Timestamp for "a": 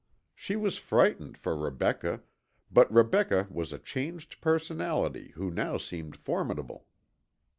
3.71-3.77